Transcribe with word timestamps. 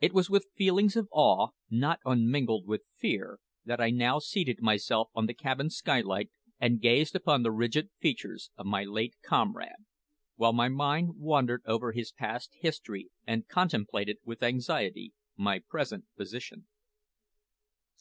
It 0.00 0.12
was 0.14 0.30
with 0.30 0.52
feelings 0.54 0.94
of 0.94 1.08
awe, 1.10 1.48
not 1.68 1.98
unmingled 2.04 2.64
with 2.64 2.84
fear, 2.94 3.40
that 3.64 3.80
I 3.80 3.90
now 3.90 4.20
seated 4.20 4.60
myself 4.62 5.10
on 5.16 5.26
the 5.26 5.34
cabin 5.34 5.68
skylight 5.68 6.30
and 6.60 6.80
gazed 6.80 7.16
upon 7.16 7.42
the 7.42 7.50
rigid 7.50 7.90
features 7.98 8.52
of 8.56 8.66
my 8.66 8.84
late 8.84 9.14
comrade, 9.24 9.84
while 10.36 10.52
my 10.52 10.68
mind 10.68 11.16
wandered 11.16 11.62
over 11.66 11.90
his 11.90 12.12
past 12.12 12.54
history 12.60 13.10
and 13.26 13.48
contemplated 13.48 14.18
with 14.24 14.44
anxiety 14.44 15.12
my 15.36 15.58
present 15.58 16.04
position. 16.16 16.68